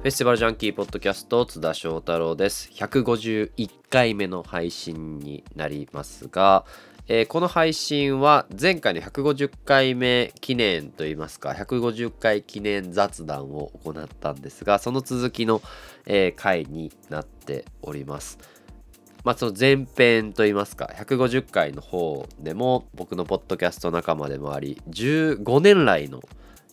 [0.00, 2.70] フェスティバルジャンキーポッドキャスト津田翔太郎です。
[2.72, 6.64] 151回目の配信になりますが、
[7.06, 15.60] えー、この配信は前回の150回目記念といいますか150回記念雑談を行ったんですがその続きの、
[16.06, 18.38] えー、回になっております。
[19.22, 26.22] まあその前編といいますか150回の方でも僕のポッドキャスト仲間でもあり15年来の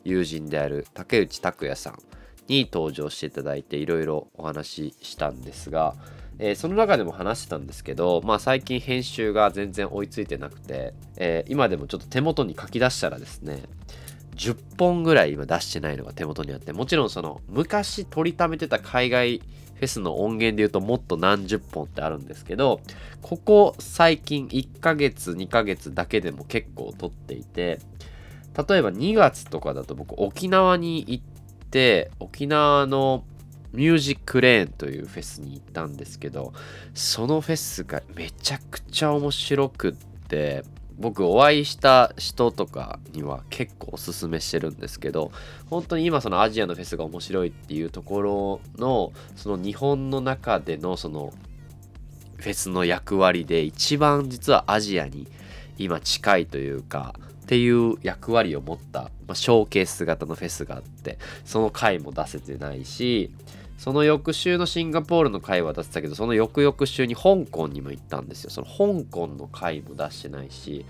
[0.06, 1.98] 友人である竹内拓也さん
[2.48, 5.96] に登場していただいていろいろお話ししたんですが、
[6.40, 13.64] えー、その中でも話してたんですけど、まあ、最近編集が全然追いついてなくて、えー、今でもちょっと手元に書き出したらですね
[14.36, 19.42] 10本ぐらい今出してないのが手元にあってもちろんその昔取りためてた海外
[19.78, 22.82] フェスの音源で言うともっと何十本ってあるんですけど
[23.22, 27.80] ここ最近1ヶ月2ヶ月だけでも結構撮っていて
[28.68, 31.24] 例えば2月とかだと僕沖縄に行っ
[31.70, 33.24] て沖縄の
[33.74, 36.54] ミュージックレーンというフェスに行ったんですけど
[36.94, 40.64] そのフェスがめちゃくちゃ面白くって
[40.98, 45.32] 僕お会いした人とかには結構おすすめしてるんですけど
[45.70, 51.34] 本当に今そのアジアのフェスが面白いっていうところのその日本の中でのその
[52.38, 55.28] フェスの役割で一番実はアジアに
[55.78, 57.14] 今近いというか
[57.48, 63.32] っていう役割を持った、まあ、ショーケース型のフェスがあってその回も出せてないし
[63.78, 68.50] その翌週のシンガポールの回は出せたけどその翌々週に香港にも行ったんですよ。
[68.50, 70.86] その香港の回も出してないし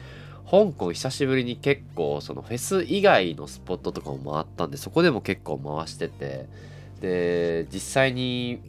[0.50, 6.48] 香港久しぶりに結構そのフェス以外のスポットとかも回ったんでそこでも結構回してて
[7.02, 8.62] で実際に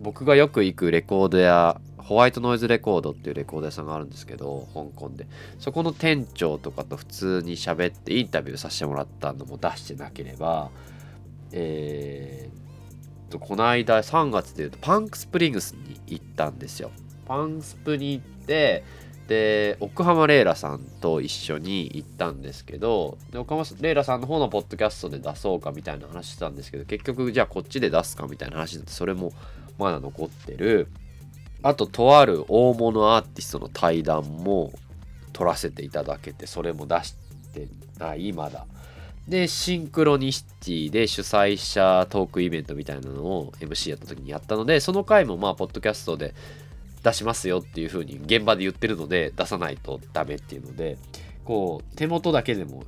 [0.00, 5.26] 僕がよく行くレコードやホワイトノイズレコードっていうレコード屋さんがあるんですけど、香港で。
[5.58, 10.70] そこの店長とかと普通に喋ってインタビューさせてもらったのも出してなければ、
[11.52, 16.92] えー、と、この間3月で言うとパンクスプリングに行ったんですよ。
[17.26, 18.84] パンスプに行って、
[19.26, 29.34] で、奥浜レイラさんと一緒に行ったんですけど、で奥浜レイラさんの方のポッドキャストで出そうかみたいな話してたんですけど、結局じゃあこっちで出すかみたいな話になって、それも
[29.78, 30.88] まだ残ってる。
[31.62, 34.72] あと、とある大物アーティストの対談も
[35.32, 37.14] 撮らせていただけて、それも出し
[37.52, 38.66] てない、まだ。
[39.26, 46.34] で、シンクロニシティで主催者トークイベントみたいなのを MC やった時にやったので、その回もまあ、ポッドキャストで
[47.02, 50.96] 出しますよっていう風に現場で言ってるので、出さないとダメっていうので、
[51.44, 52.84] こう、手元だけでも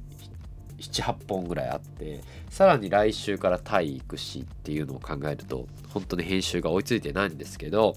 [0.80, 7.97] 78本ぐらいあってさらに来週からタイ行くしっていうのを考えると本当に編集が追いついてないんですけど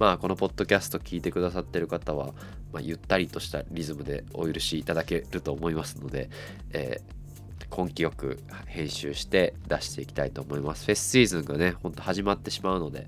[0.00, 2.28] まあこのポッドキャスト聞いてくださってる方は、
[2.72, 6.30] まあ、ゆったりとしたリズムでお許しいただけると思いますので、
[6.72, 10.86] えー、根気よく編集して出していきたいと思います。
[10.86, 13.06] フェスシーズンがね、ほんと始まってしまうので、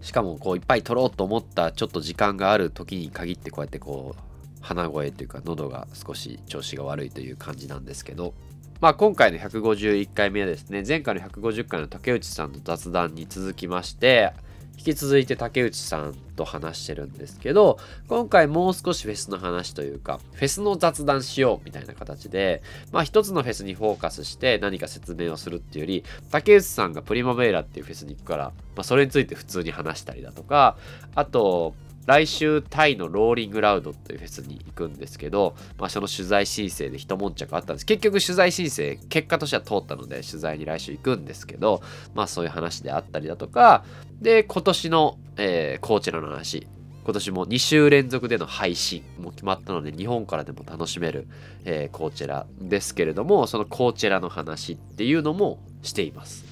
[0.00, 4.22] しかもこういっぱい撮ろうと思ったちょっと時間がある時に限ってこうやってこう
[4.62, 8.32] 鼻声というか喉が少し調子が悪いという感じなんですけど、
[8.80, 14.32] まあ今回の151回目はですね、前回の150回の竹内さんの雑談に続きまして、
[14.80, 30.78] 引き続いて竹内さんと話してるんですけど、今回もう少しフェスの話というか、フェスの雑談しようみたいな形で、まあ一つのフェスにフォーカスして何か説明をするっていうより、竹内さんがプリマベーラっていうフェスに行くから、まあそれについて普通に話したりだとか、
[31.14, 31.74] あと、
[32.06, 37.86] 来週タイのローリングラウドというフェスに行くんですけど、まあ、その取材申請で一悶着あったんです。
[37.86, 41.82] 結局取材申請結果としては通ったので取材に来週行くんですけど
[42.14, 43.84] まあそういう話であったりだとか
[44.20, 46.66] で今年の、えー、コーチェラの話。
[47.02, 49.02] 今年も2週連続での配信。
[49.18, 51.26] も決まったので日本からでも楽しめる、
[51.64, 56.44] えー、コーチェラですけれどもそのコーチェラの話っていうのもしています。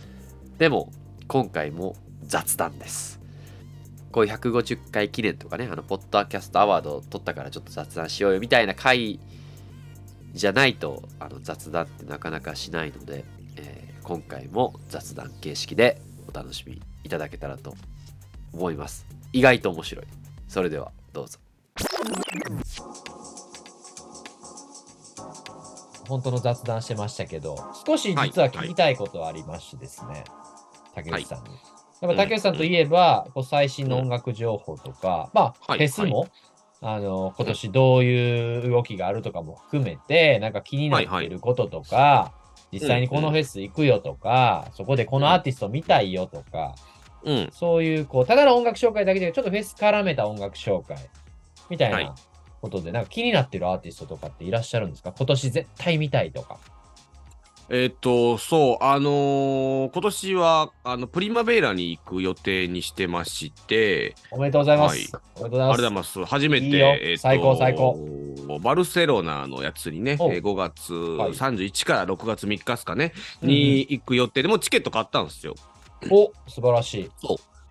[0.59, 0.91] でも
[1.27, 3.19] 今回も雑談です。
[4.11, 9.21] こういう150回記念とかね、あの、ポッドキャストアワードを取ったからちょっと雑談しようよみたいな回
[10.33, 13.25] じゃないと、あの、雑談ってなかなかしないので、
[13.57, 17.75] えー、今回も雑談形式でお楽しみいただけたらと
[18.53, 19.07] 思います。
[19.33, 20.05] 意外と面白い。
[20.47, 21.39] それでは、どうぞ。
[26.07, 27.57] 本当の雑談してましたけど、
[27.87, 30.25] 少し実は聞きたいことはありましてですね、はい、
[30.97, 31.49] 竹内さんに。
[31.49, 31.59] はい
[32.01, 36.29] やっぱ竹内さんといえば、こう最新の音楽情報とか、まあ、フェスも、
[36.81, 42.33] あの、今年どういう動きがあるとかも含めて、なんか気になっていることとか、
[42.73, 46.77] 実際にこのフェス行くよとか、そこでこのアーティスト見たいよとか、
[47.25, 50.97] うん、そういう、こう、ただの音楽紹介だけで、ちょっとフェス絡めた音楽紹介。
[51.69, 52.15] みたいな
[52.61, 55.13] ことで、なんか気になってるアーティストとかっていらっしゃるんですか？
[55.17, 56.59] 今年絶対見たいとか。
[57.71, 65.15] えっ、と、そう、あのー今年は、あの、プリマベーラに行く予定にしてまして、おめでとうございます。
[65.15, 65.23] はい。
[65.37, 65.75] おめでとうございます。
[65.75, 66.25] ありがとうございます。
[66.25, 66.87] 初めて、いいよ。
[66.99, 68.59] えっと最高最高。
[68.63, 71.33] バルセロナのやつにね、えおー5月はい。
[71.33, 73.13] 31から6月3日ですかね、
[73.43, 73.49] うん。
[73.51, 75.55] に行く予定でもうチケット買ったんですよ。
[76.11, 77.11] お素晴らしい。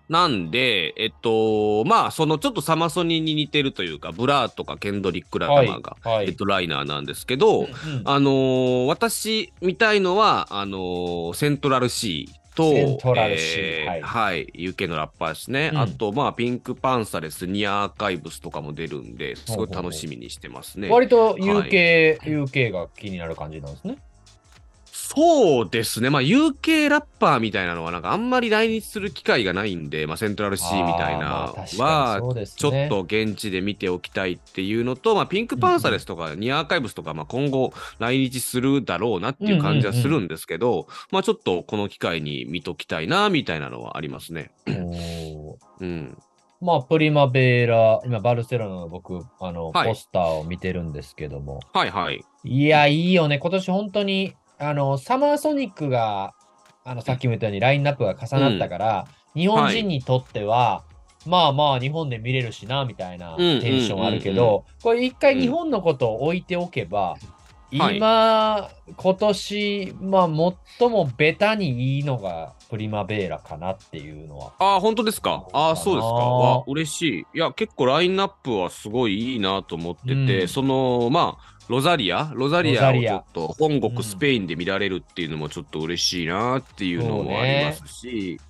[0.08, 6.26] なんで、えっと、まあ、そのちょっとサマソニに似てるというか、ブラーとかケンドリック・ラマーが、はい。
[6.26, 7.72] ヘッドライナーなんですけど、うんうん
[8.04, 15.70] あのー私見たいのは、あのーセントラルシーと、セントラルシーえはいはい、UK のラッパーですね。
[15.74, 20.88] うんあと、まあ、ピンクパンサレス、ニアアーカイブスとかも出るんで、すごい楽しみにしてますね。
[20.88, 23.98] 割と UK、UK が気になる感じなんですね。
[25.10, 32.20] そうですね、まあ、UK ラッパーみたいなのは、なんかあんまり来日する機会がないんで、まあ、セントラルシーみたいなは、
[32.54, 44.50] ちょっねと現地で見ておきたいっていうのと、まあ、ピンクパンサレスとかニアアーカイブスとか、まあ、今後来日するだろうなっていう感じはするんですけど、まあ、ちょっとこの機会に見ときたいなみたいなのはありますね。
[45.80, 46.18] うん。
[46.60, 51.60] まあ、プリマベーラ、今、バルセロナの僕、あの、はいポスターを見てるんですけども。
[51.72, 52.24] はいはい。
[52.44, 53.38] いや、いいよね。
[53.38, 56.34] 今年本当に、あの、サマーソニックが、
[56.84, 60.84] あの、さっきも言ったようにラインナップが重なったから、日本人にとっては、
[61.26, 67.16] まあまあ、日本で見れるしな、みたいなうんテンションあるけうんうんど、これ一回日本のことを置いておけば、は
[67.92, 70.28] い今、今年、まあ、
[70.78, 74.52] 最もベタにいいのがプリマベーラかなっていうのは。
[74.58, 75.46] ああ、本当ですか？
[75.52, 76.14] ああ、そうですか。
[76.14, 77.36] かなわ、嬉しい。
[77.36, 82.32] いや、結構ラインナップはすごいいいなと思ってて、うんその、まあ、ロザリア？
[82.34, 88.40] ロザリアをちょっと本うん国スペインで見られるっていうのもちょっと嬉しいなっていうのもありますし、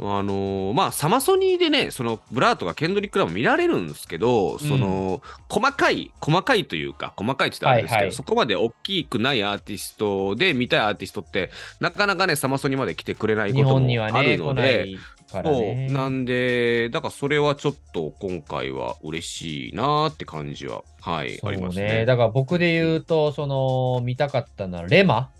[0.00, 8.14] あのまあサマソニでねそのブラーとかケンドリック・ラム見られるんですけど、その細かい細かいというか細かいって言ったらあれですけど、はいはい。
[8.14, 11.50] そこまで大きくないアーティストで見たいアーティストって
[11.80, 14.96] なかなかねサマソニーまで来てくれないこ日ともあるので。
[15.28, 15.88] いからそうね。
[15.90, 21.88] なんで、だからそれはちょっと今回は嬉しいなーって感じは、はい、そうありますね。
[22.00, 22.04] ね。
[22.06, 25.30] だから僕で言うと、その、見たかったのはレマ。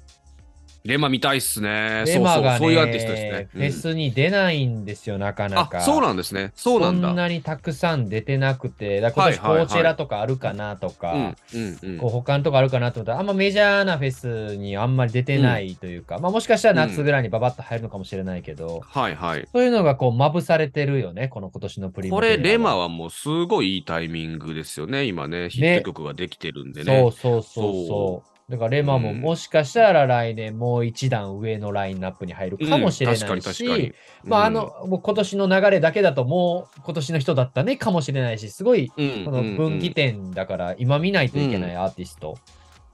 [0.86, 2.04] レマ見たいっすね。
[2.06, 3.48] レマがね、そうそう、そういうアーティストですね。
[3.52, 5.78] フェスに出ないんですよ、なかなか。
[5.78, 6.52] あ、そうなんですね。
[6.54, 7.08] そうなんだ。
[7.08, 11.98] そんなにたくさん出てなくて、だから今年コーチェラとかあるかなとか、うん、うん、うん。
[11.98, 19.46] こう他のとこあるかなと思ったら、あんまメジャーなフェスにあんまり出てないというか、まあもしかしたら夏ぐらいにババッと入るのかもしれないけど、はいはい。
[19.52, 22.76] そういうのがこうまぶされてるよね、この今年のプリこれ、レマは。
[22.76, 25.04] はもうすごいいいタイミングですよね。
[25.04, 27.12] 今ね、ヒット曲ができてるんでそねう。
[27.12, 28.35] そうそうそう。
[28.48, 33.94] だからレマもうんもしかしたら来年もう一段上のラインナップに入るかもしれないし。
[34.22, 40.22] まああの、もう今年の流れだけだともう今年の人だったねかもしれないし、すごいうん、この分岐点。
[40.22, 42.38] 点だから今見ないといけないアーティスト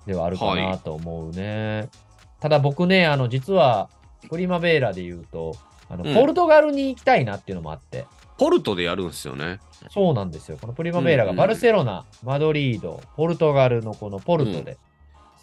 [0.07, 1.91] ではあるかはないと思うね。
[2.41, 3.91] ただ僕ね、あの実は
[4.31, 5.55] プリマベーラで言うと、
[5.91, 8.07] あのうんポルトガルに行きたいなっていうのもあって、
[8.39, 9.61] ポルトでやるんですよね。
[9.91, 10.57] そうなんですよ。
[10.59, 14.79] このプリマベーラがバルセロナ、マドリード、ポルトガルのこのポルトで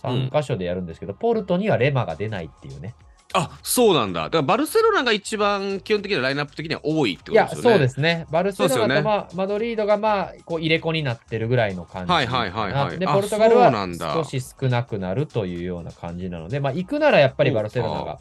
[0.01, 2.95] 3カ所でやるんですけど、ポルトにはレマが出ないっていうね。
[3.33, 4.23] あ、そうなんだ。
[4.23, 7.69] だからバルセロナが一番基本的なラインナップ的には多いってこといや、ですよね。
[7.69, 8.25] そうですね。
[8.31, 12.11] バルセロナと、まあ、マドリードがまあ、こう入れ子になってるぐらいの感じ。
[12.11, 18.19] はいはいはいはいで、あポルトガルはなんだ少し少なくなるというような感じなので、まあ、行くならやっぱりバルセロナが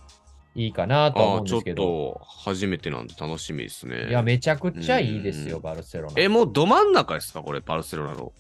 [0.55, 4.09] いいかなとは思うんあーちょっですけど、と初めてなんで楽しみですね。
[4.11, 6.13] いや、めちゃくちゃいいですよ、うんバルセロナ。
[6.17, 8.33] え、もうど真ん中ですかこれ、バルセロナの。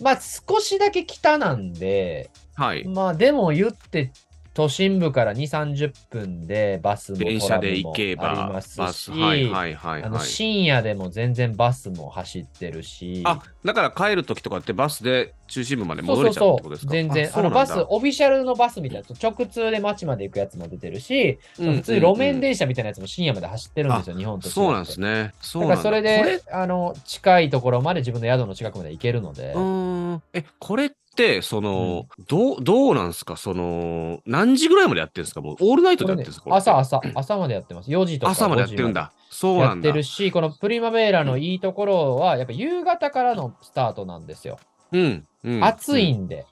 [0.00, 2.86] まあ、少しだけ北なんで、はい。
[2.86, 4.12] まあ、でも言って、
[4.54, 9.02] 都心部から2、30分でバスもト電車で行けばありますバス。
[9.02, 10.26] し、はいはいはいあのはい。
[10.26, 16.92] 深夜でも全然バスも走ってるし、あ、だから帰るときとかってバスで中心部まで戻れちゃうってことですか？
[16.92, 25.32] 全然あのバス、オフィシャルのバスみたいな、直通で街まで行くやつも出てるし、うん普通に路面電車みたいなやつも深夜まで走ってるんですよ、日本とそうなんですね。
[25.40, 25.76] そうなんだ。
[25.76, 30.22] だからそれであの近いところまで自分の宿の近くまで行けるのでうーん。
[30.32, 30.96] え、これって、
[31.42, 33.36] その、どう、どうなんですか？
[33.36, 35.40] その、何時ぐらいまでやってるんですか？
[35.40, 36.44] もう、オールナイトでやってるんですか？
[36.44, 37.90] これ朝、朝、朝までやってます。
[37.90, 39.12] 4時とか朝までやってるんだ。
[39.30, 39.98] そうなんだやって。
[39.98, 44.58] るし、このプリマベーラのいいところは、やっぱ夕方からのスタートなんですよ。
[44.92, 45.26] うん。
[45.44, 46.46] うん暑いうんんで。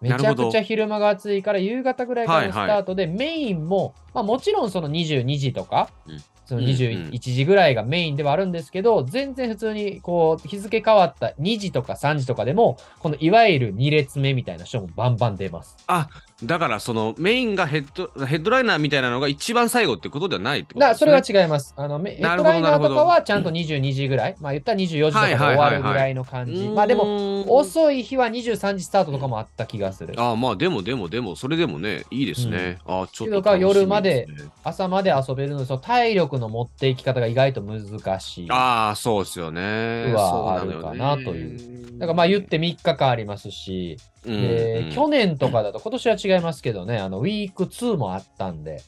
[0.00, 15.76] めちゃくちゃ昼間が暑いから、夕方ぐらいからのスタートで、メインも、まあ、もちろんその22時とか、うんそのうんうん21時ぐらいがメインではあるんですけど、全然普通にこう日付変わった2時とか3時とかでも、このいわゆる2列目みたいな人もバンバン出ます。
[15.86, 16.08] あ、
[16.42, 21.74] だからそのメインがヘッドヘッドライナーみたいなのが一番最後ってことではないってことです、ね、だそれは違います。
[21.76, 26.68] あのメヘッドライナーとかはちゃんと22時ぐらい、まあ言ったら24時とかで終わるぐらいの感じ。
[26.68, 30.14] まあでも、も遅い日は23時スタートとかもあった気がする。
[30.16, 34.26] あまあでもでもでもそれでもねいいですね、あちょっと楽しみ夜まで
[34.64, 38.46] 朝まで遊べるので、その体力の持っていき方が意外と難しい。
[38.48, 40.12] だかああそうですよね。
[40.14, 41.98] はあるかなという。
[42.06, 44.40] らまあ言って3日間ありますし、うん。
[44.42, 48.82] でうん去年とかだと今年は違いますけどね、あのウィーク2もあったんで、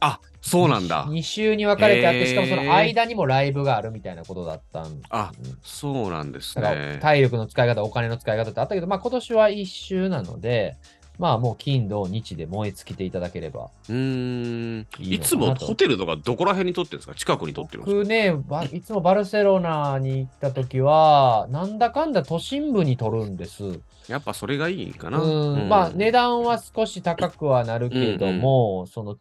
[0.00, 1.06] あそうなんだ。
[1.06, 6.98] 2週に分かれてあって、しかもその間にもライブがあるみたいなことだったんあそうなんですね。
[7.00, 10.76] 体力の使い方、お金の使い方ってあったけど、まあ今年は1週なので、
[11.18, 13.70] まあもう金、土、日で燃え尽きていただければ。
[13.88, 17.14] うーんいいのかなといつもホテルとかどこら辺に撮ってるんですか？
[17.14, 23.80] 近くに撮ってるんですか僕ね、ばいつもバルセロナに行った時は、なんだかんだ都心部に撮るんです。
[24.08, 25.18] やっぱそれがいいかな。
[25.20, 29.16] うん、まあ値段は少し高くはなるけども、その、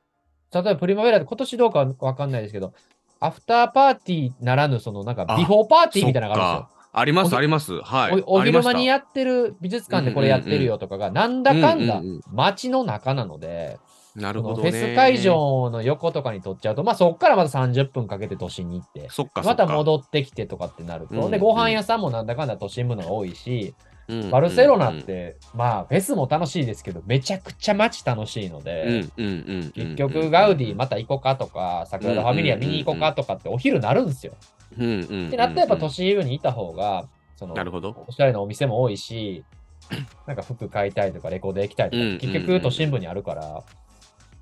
[0.54, 2.74] 例えばプリマベラで今年どうかはわかんないですけど、
[3.20, 6.75] アフターパーティーならぬ、そのなんかあビフォーパーティーみたいなのがあるんですよ。
[6.98, 7.82] あります、おあります。
[7.82, 8.24] はい。
[8.26, 13.78] おお昼間にややってる美術館でこれやってるよとかが、なんだかんだうんうんうん街の中なので、
[14.16, 14.72] なるほどね。
[14.72, 15.20] フェス会。
[15.20, 19.10] 場の横とかに撮っちゃうと、まあそこからまた30分かけて都心に行って。
[19.44, 23.76] また戻ってきてとかってなると、で、うんうんご飯屋さんもなんだかんだ都心部のが多いし、
[24.08, 34.34] うんバルセロナっ、て、まあフェスも楽しいですけど、めちゃくちゃ街楽しいのうんで、うんうんうん、結局ガウディまた行こうかとか、桜田ファミリア見に行こうかとかってお昼なるんですよ。
[34.78, 38.06] うんうんうん、ってなったらやっぱ都心部にいた方が、そのなるほど。
[38.08, 39.44] おしゃれなお店も多いし、
[40.26, 43.64] なんか服買いたいとかレコード行きたいとか、うんうん結局都心部にあるから、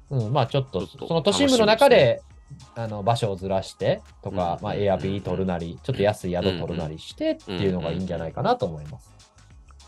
[0.10, 2.22] うん、まあちょっと、その都心部の中で、
[2.75, 9.12] あの場所をずらしてとか、まあエアビー取るなり、ちょっと安い宿取るなりしてっていうのがいいんじゃないかなと思います。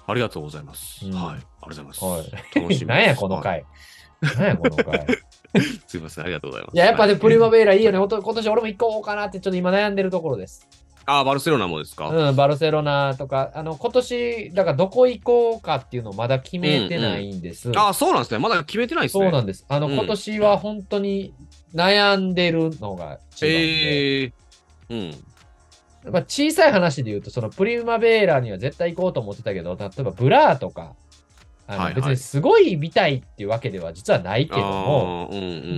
[0.08, 1.06] ありがとうございます。
[1.06, 1.24] うんはい。
[1.25, 2.06] ありがとうございます。
[2.06, 2.60] はい。
[2.60, 3.65] 楽しみなんやこのはい回。
[4.22, 5.06] なんやこの回。
[5.88, 6.76] すいません、ありがとうございます。
[6.76, 7.98] いや、やっぱね、はいプリマベーラいいよね。
[7.98, 10.68] ほんと今年俺も行こうかなってちょっと今悩んでるところです。
[11.08, 17.72] あ、バルセロナもですか、うん、バルセロナとか、あの、今年、だからどこ行こうかっていうのをまだ決めてないんです。
[17.76, 18.40] あ、そうなんですね。
[18.40, 19.26] まだ決めてないですね。
[19.26, 19.66] そうなんです。
[19.68, 21.34] あの、うん今年は本当に
[21.76, 24.34] 悩んでるのが一番で、ええ
[24.90, 25.12] うん。
[26.12, 30.96] まあ、小さい話で言うと、そのプリマベーラには絶対行こうと思ってたけど、例えばブラーとか、
[31.68, 35.30] あの別にすごい見たいっていうわけでは実はないけども、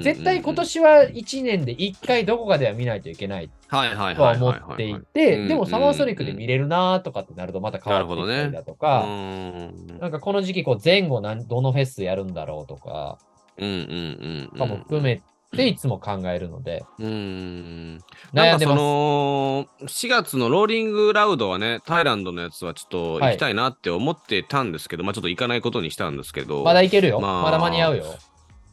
[0.04, 5.68] 絶対今年は1年で1回どこかでは見ないといけないはいはいとは思っていうんて、でもうん。
[5.68, 13.18] サマーソニックで見れるなとかってなるとまた変わってきたりだとうか、んなんかこの時期こう前後なんどのフェスやるんだろうとか、
[13.58, 15.22] うんうんうんかも含め
[15.56, 17.06] ていつも考えるので、うん。
[17.08, 18.02] 悩んでま
[18.34, 18.34] す。
[18.34, 26.64] なんかその4月のローリングラウドはねタイランドのやつはちょっと行きたいなって思ってたんですけど、まあちょっと行かないことにしたんですけど。
[26.64, 27.20] まだいけるよ。
[27.20, 28.06] まあまだ間に合うよ。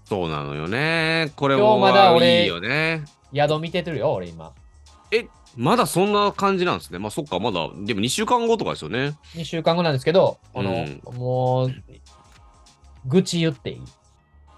[0.05, 1.33] そうなのよね。
[1.37, 3.05] これ今も日まだ俺いいよね。
[3.35, 4.53] 宿見ててるよ、俺今。
[5.57, 6.99] まだそんな感じなんですね。
[6.99, 9.17] まあそっかまだでも2週間後とかですよね。
[9.35, 11.17] 2週間後なんですけど、あの、うん。
[11.17, 11.75] もう、
[13.07, 13.83] 愚痴言っていい？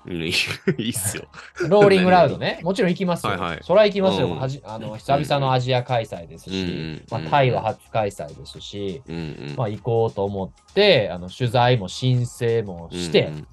[0.06, 0.22] うん。
[0.22, 1.24] いいっすよ。
[1.68, 2.60] ローリングラウドね。
[2.62, 3.32] もちろん行きますよ。
[3.32, 3.58] はいはい。
[3.62, 4.28] それは行きますよ。
[4.28, 4.38] うん。
[4.38, 9.18] はじあの久々のアジア開催ですし、うんまあ、タイは初開催ですし、うんう
[9.52, 9.54] ん。
[9.56, 13.46] まあ、行こうと思って、あの取材も申請もして、うんうん。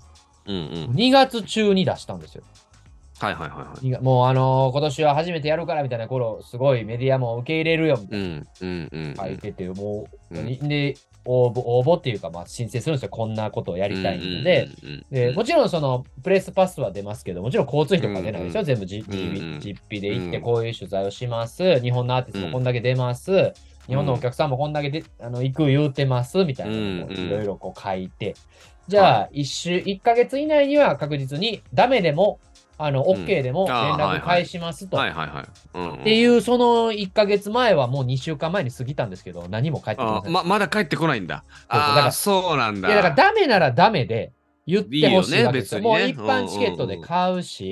[0.46, 0.96] うんうん。
[0.96, 2.44] 2月中に出したんですよ。
[3.20, 4.04] はいはいはいはい。
[4.04, 10.46] もうあのー今年は初めてやるからみたいな頃、すごいメディアも受け入れるよみたいうんうんうんな書いてて、もう、うん。
[10.46, 13.10] にで、応募、応募っていうか、まあ申請するんですよ。
[13.10, 18.62] こんなことをやりたいので、うんうんうんで、もちろんそのプレスパスは出ますけど、もちろん交通費とか出ないですよ。
[18.62, 19.18] うん全部じうんう
[19.58, 21.80] ん実費で行って、うんこういう取材をします。
[21.82, 23.54] 日本のアーティストもこんだけ出ます。
[23.88, 26.44] 日本のお客さんもこんだけで、あの行く言うてます。
[26.46, 28.36] みたいなのをうんいろいろこう書いて、
[28.88, 32.40] じゃあ、一週、一ヶ月以内には確実にダメでも、
[32.86, 34.98] あの、OK でも連絡返しますと。
[34.98, 40.32] っていう、その1ヶ月前はもう2週間前に過ぎたんですけど、何も返ってきません。
[40.32, 41.46] あままだ帰ってこないんだ。
[41.48, 42.90] そうだからああ、そうなんだ。
[42.90, 44.34] いや、だからダメならダメで
[44.68, 45.80] 言ってほしいわけですよ。
[45.80, 47.70] いいよね別にねもう一般チケットで買うし。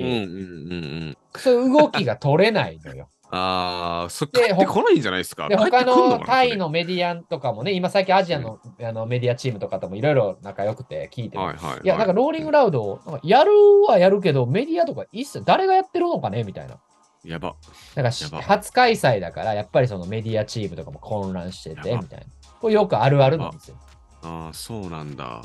[1.36, 3.08] そういう動きが取れないのよ。
[3.34, 5.48] ああ、そってこないんじゃないですか？
[5.48, 6.50] で、他のタイ。
[6.50, 11.80] そのメディアとかもね、今最近アジアの,、あのメディアチームとかともいろいろ仲良くて聞いてはいはい。
[11.82, 13.50] いや、なんかローリングラウド、やる
[13.88, 16.44] はやるけど、メディアとか一切誰がやってるのかね？
[16.44, 16.76] みたいな。
[17.24, 17.54] やば。
[17.94, 18.12] なんか
[18.42, 22.26] 初開催だから、やっぱりそのメディアチームとかも混乱してて、みたいな。
[22.60, 23.76] これよくあるあるなんですよ。
[24.24, 25.40] ああ、そうなんだ。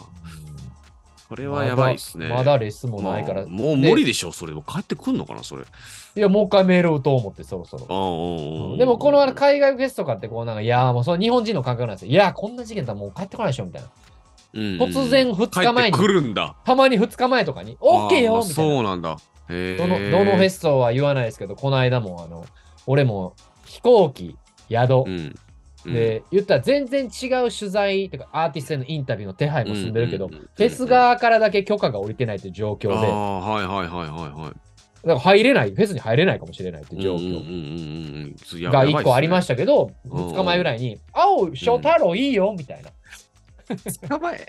[1.29, 2.29] うんそれはやばいっすね。
[2.29, 3.41] まだレスもないから。
[3.41, 4.53] まあもう無理でしょ、それ。
[4.53, 5.63] 帰ってくんのかな、それ。
[5.63, 8.77] いや、もう一回メール打とう思って、そろそろ。
[8.77, 12.11] でもこの海外フェスとかってこうなんか、いやーもうその日本人の感覚なんですよ。
[12.11, 13.89] いやーこんな事件だもう帰ってこないでしょみたいな。
[14.53, 16.55] うんうん突然2日前に帰ってくるんだ。
[16.63, 18.43] たまに2日前とかに、OK よみたいな。
[18.45, 19.17] そうなんだ。
[19.49, 22.45] へどのどのフェスとは言わないですけど、この間も、あの、
[22.85, 24.37] 俺も飛行機、
[24.69, 25.35] 宿、うん。
[25.93, 34.67] で、言ったら全然違う取材とかアーティストへのインタビューの手配も済んでるけど、フェス側からだけ許可が下りてないという状況で、はいはいはいはいはい。
[35.07, 42.91] だから入れない、フェスに入れないかもしれないという状況が1やばいっすね個ありましたけど、うん2日前ぐらいに、青、翔太郎いいよみたいな。
[43.69, 44.35] 2日前。
[44.35, 44.45] 2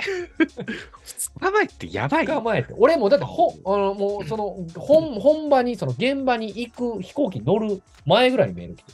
[1.40, 2.24] 日前ってやばい。
[2.24, 2.74] 2日前って。
[2.76, 8.92] 俺もだってほ、あのもうその本本場に、その現場に行く飛行機乗る前ぐらいにメール来て。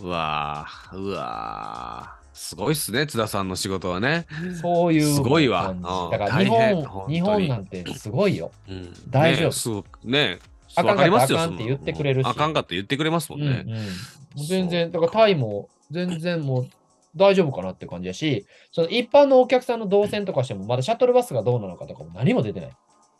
[0.00, 4.26] うわーうわーすごいっすね、津田さんの仕事はね。
[4.60, 5.74] そういうすごいわ。
[6.10, 8.50] だから日本、日本なんてすごいよ。
[8.68, 8.92] うん。
[9.08, 9.84] 大丈夫。
[10.04, 10.40] ね
[10.76, 12.26] あかんかっあかんって言ってくれるし。
[12.26, 14.46] あかんかって言ってくれますもんうんうん。
[14.46, 16.68] 全然、だからタイも全然もう
[17.14, 22.70] 大丈夫かなって感じやし、その一般のお客さんの動線とかしても、まだシャトルバスがどうなのかとかも何も出てない。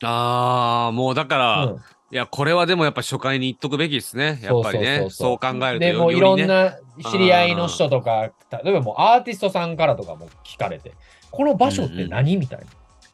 [0.02, 1.80] ああ、もうだから、うん
[2.14, 4.38] いや、これはでもやっぱ初回に言っとくべきですね。
[4.40, 5.08] やっぱりね。
[5.10, 6.20] そう考えるとでもうい。
[6.20, 6.78] ろんな
[7.10, 8.30] 知り合いの人とか、
[8.62, 10.92] 例えばもうアーティストさんからとかも聞かれて、
[11.32, 12.60] この場所って何みたい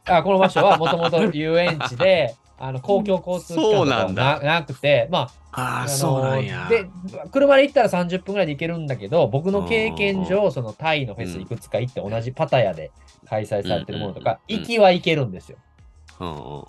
[0.05, 0.19] な。
[0.19, 6.67] あこの場所はもともと遊園地で、あの公共交通機関とかはそうなんだななくて、まあ、あそうなんや。
[6.69, 6.85] で、
[7.33, 12.91] 車で行ったら30分ぐらいで行けるんだけど、僕の経験上、そのタイのフェスいくつか行って、同じパタヤで
[13.31, 15.57] 開催されてるものとか、行きは行けるんですよ、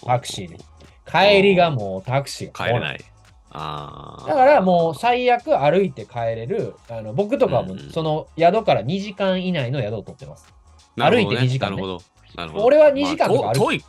[0.05, 0.70] タクシーで。
[1.05, 3.05] 帰りがもうタクシーが来帰れない。
[3.51, 4.27] ああ。
[4.27, 10.47] だからもう最悪歩いて帰れる、あの僕とかはもその宿から2時間以内の宿を取ってます。
[10.95, 12.03] なるほどね歩いて2時間ねなるほど。
[12.35, 12.65] なるほど。
[12.65, 13.85] 俺は2時間とか歩くまあ遠い。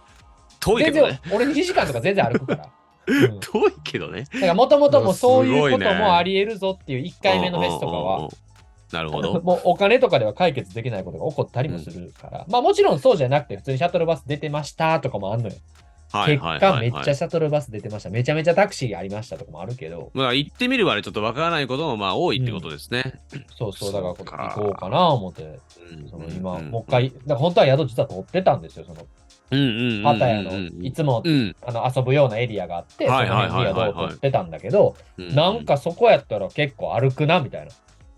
[0.61, 2.69] 遠いけ全然どね。、俺2時間とか全然歩くから。
[3.07, 4.25] うん遠いけどね。
[4.33, 8.31] だからもともともそういうことすごいねもあり得るぞっていう1回目のフェスとかはうんうんうんうん、
[8.93, 9.41] なるほど。
[9.43, 15.55] もうお金とかでは解決できないことが起こったりもするから、まあもちろんそうじゃなくて普通にシャトルバス出てましたとかもあんのよ。
[16.13, 16.73] はい結果はいはい。
[16.73, 18.11] はいめっちゃシャトルバス出てました。
[18.11, 23.21] めちゃめちゃタクシーありましたとかもあるけど、まあ行ってみるまでちょっとわからないこともまあ多いってことですね。
[23.57, 25.59] そうそう、だからそうか行こうかな思って、
[25.91, 29.07] うんその今、うんもう一回、だ本当は宿実は取ってたんですよ、その。
[29.51, 30.51] うんうんうんうんパタヤの
[30.81, 33.75] いつもうんあの遊ぶようなエリアがあって、そのはいはい辺にはい。
[33.75, 37.73] はい宿を取ってたんだけど、うんなんかそこやったら結構歩くなみたいな。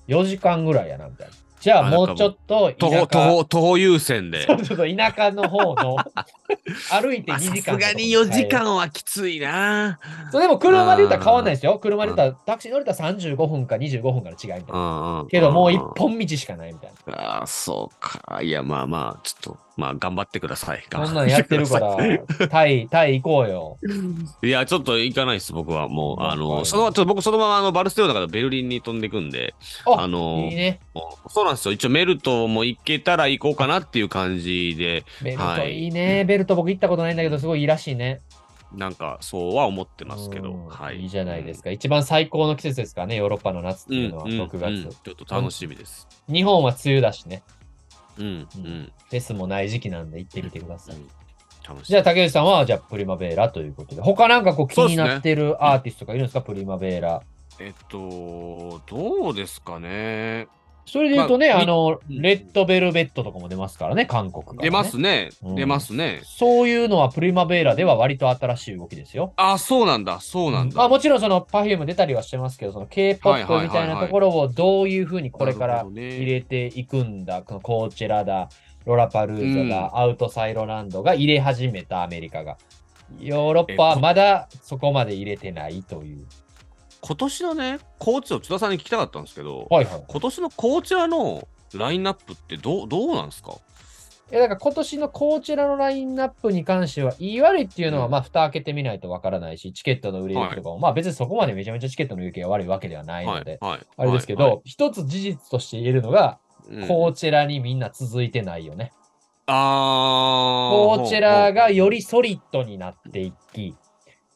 [0.07, 1.35] 4時間ぐらいやなみたいな。
[1.65, 4.43] じゃああもうちょっと田舎徒歩徒歩徒歩優先で。
[4.45, 5.97] そうそうそう田舎の方の
[6.93, 9.99] 歩いて2まあさ時間とかすがに4時間はきついな。
[10.31, 11.79] そうでも車で言ったら変わんないですよ。
[11.79, 15.25] 車で言ったらタクシー乗れたら35分か25分から違いみたいな。
[15.31, 17.15] けどもう一本道しかないみたいな。
[17.15, 18.43] ああ、そうか。
[18.43, 20.85] いや、まあまあ、ちょっと、まあ、頑張ってください。
[20.93, 21.97] こんなんやってるから、
[22.49, 23.79] タイ、タイ行こうよ。
[24.43, 25.89] いいや、ちょっと行かないです、僕は。
[25.89, 29.55] もう、あわかの、るそのちょっと僕、そのまま、あの、バルセロナからベルリンに飛んでいくんで、
[29.87, 30.79] ああのいいね。
[30.95, 31.73] もうそうなんですよ。
[31.73, 36.25] 一応、メルトも行けたら行こうかなっていう感じで、ベルトはいいいね。
[36.25, 38.21] ベルト僕行ったことないんだけど、すごいいいらしいね。
[38.73, 41.03] なんか、そうは思ってますけど、うんはい。
[41.03, 41.71] いいじゃないですか。
[41.71, 44.03] 一番最高の季節ですからね、ヨーロッパの夏ってうん。
[44.03, 44.71] いうのはうん、6月。
[44.71, 46.09] うんちょっと楽しみです。
[46.29, 47.43] 日本は梅雨だしね。
[48.19, 48.93] うん、ううんん。
[49.11, 50.97] フェスもない時期なんで行ってみてください。
[51.85, 54.03] じゃあ、竹内さんは、じゃあ、プリマベーラということで。
[54.03, 57.23] 他なんかこう気になってるアーティストがいるんですか、プリマベーラ。
[57.59, 60.49] えっと、どうですかね。
[60.87, 64.63] それで言うとね、まああの、うんレッドベルベットとかも出ますからね、韓国から、ね。
[64.63, 65.31] 出ますね。
[65.43, 66.23] うん出ますね。
[66.25, 69.33] そういうのはプリマベーラでは割と新しい動きですよ。
[69.37, 70.21] あ、そうなんだ。
[70.21, 70.77] そうなんだ。
[70.77, 78.49] まあもちろんその Perfume 出たりはしてますけど、その K-POP みたいなところをどういうふうにこれから入れていくんだ、このコーチェラだ、
[78.85, 82.59] ロラパルーザだ、アウトサイドランドが入れ始めたアメリカが。
[83.21, 86.27] ヨーロッパはまだそこまで入れてないという。
[87.07, 90.05] 今年のね、コーチを津田さんに聞きたかったんですけど、はいはい。
[90.09, 93.53] 今年のコーチャのラインナップってどうどうなんですか？
[94.33, 98.11] いやだから今年のこちらのラインナップに関しては、言い悪いっていうのは、うん。
[98.11, 103.81] まあ、蓋開けてみないとわからないし、チケットの売れ行きとかも、まあ別にそこまでめちゃめちゃチケットの売れ行きが悪いわけではないので、はい。
[103.99, 104.61] あれですけど、はい。
[104.65, 106.39] 一つ事実として言えるのが、
[106.71, 106.89] うん。
[106.89, 108.93] コーチェラにみんな続いてないよね。
[109.47, 113.75] あコーチェラがよりソリッドになっていき、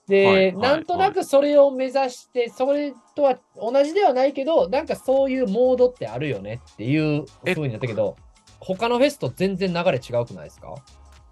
[0.08, 8.16] で、はいはいなんとなくそれを目指して、それとは同じではないけど、なんかそういうモードってあるよねっていうえ風になったけど、
[8.58, 10.74] 他のフェスと全然流れ違うくないですか？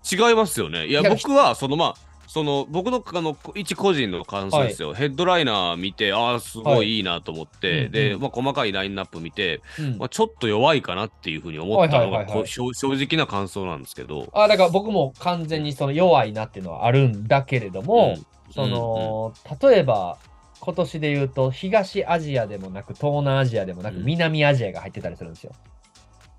[0.09, 0.87] 違いますよね。
[0.87, 8.21] いや、僕はそのまあ、その僕のあの一個人の感想ですよ、ヘッドライナー見て、ああ、すごいいいなと思って、うんで、うん。
[8.21, 9.97] まあ、細かいラインナップ見て、うん。
[9.99, 12.27] まあ、ちょっと弱いかなっていうふうに思ったのが、はいはいはい。
[12.27, 20.19] はいこう正正直な感想なんですけど、あだから僕も完全にその弱いなっていうのはあるんだけれども、うんその、例えば
[20.61, 25.53] 今年で言うと東アジアでもなく東南アジアでもなくうん南アジアが入ってたりするんですよ。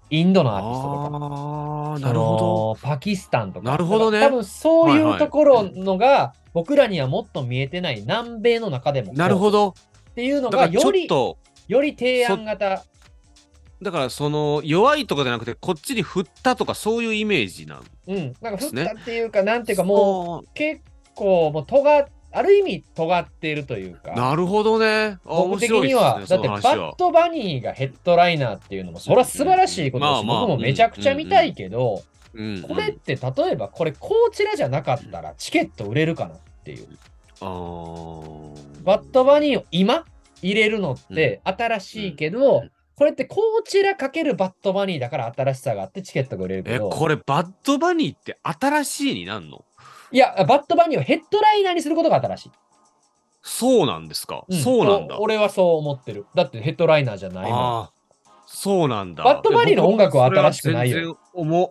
[0.10, 2.00] インドのアーティストとか。
[2.00, 3.70] なるほのパキスタンとか。
[3.70, 9.20] なるほどね多分そうはいうところのが、僕らにはもっと見えてない南米の中でもど。
[9.20, 9.52] なるほど。
[9.52, 9.76] ど。
[10.12, 12.84] っていうのがよりより提案型。
[13.80, 18.34] だからその弱いとかじゃなくて、こっちに振ったとかそういうイメージなんうん。
[18.42, 20.82] なんか振っですねたっていうか、なんていうかもう結
[21.18, 24.12] 構もう尖っある意味尖っているというか。
[24.12, 24.86] なるほどね。
[24.86, 26.48] あ僕的には、ね、だって。
[26.48, 32.04] バッドバニーがヘッドライナーっていうのも、それは素晴らしいことだし、うんまあまあ僕もめちゃくちゃ見たいけど、
[32.34, 36.88] うんうんこれって例えばこれこちらじゃなかったらチケット売れるかなっていう。
[37.40, 40.06] バッドバニーを今
[40.44, 49.64] 入れるのって新しいけど、うんこれってコーチェラかけるバッドバニーだから新しさがあってチケットが売れるけえ、ど、これバッドバニーって新しいになんの
[50.12, 52.52] いや、バッドバニーをヘッドライナーにすることが新しい。
[53.42, 55.22] そうなんですか、んそうなんだお。
[55.22, 56.26] 俺はそう思ってる。
[56.36, 57.60] だってヘッドライナーじゃないもん。
[57.60, 57.92] ああ、
[58.50, 59.26] そうなんだ。
[59.26, 61.18] バッドバニーの音楽は新しくないよ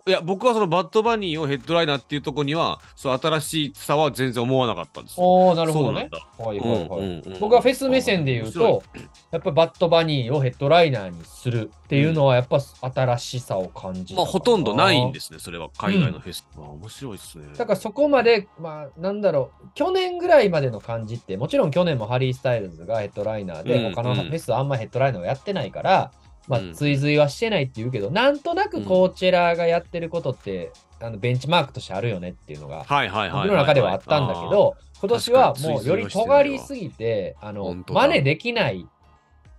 [0.07, 5.25] いや、僕はそのバッドバニーをヘッドライナーっていうところには、そう新しさは全然思わなかったんですよ。
[5.25, 6.09] おー、なるほどね。
[6.37, 6.59] はい。
[6.59, 6.99] はいはい。
[6.99, 8.83] うんうんうん僕はフェス目線で言うと、
[9.31, 14.13] やっぱバッドバニーをヘッドライナーにするっていうのは、やっぱ新しさを感じ。
[14.13, 16.45] まあ、ほとんどないんですね、それは海外のフェス。
[16.57, 17.45] あ面白いですね。
[17.57, 26.11] だからそこまで、まあ、なんだろう、去年ぐらいまでの感じって、もちろん去年もハリー・スタイルズがヘッドライナーで、うん他のうんフェスあんまヘッドライナーをやってないから、
[26.73, 33.31] 追随はしてないって言うけど、なんとなくコーチェラがやってることって、あのベンチマークとしてあるよねっていうのが、はいはい。
[33.31, 35.95] 僕の中ではあったんだけど、今年はもうよ。
[35.95, 38.87] り尖りすぎて、あの真似できない